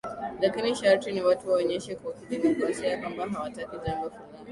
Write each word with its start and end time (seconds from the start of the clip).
lakini 0.41 0.75
sharti 0.75 1.11
ni 1.11 1.21
watu 1.21 1.49
waonyeshe 1.49 1.95
kwa 1.95 2.13
kidemokrasia 2.13 2.87
ya 2.87 3.01
kwamba 3.01 3.29
hawataki 3.29 3.77
jambo 3.85 4.09
fulani 4.09 4.39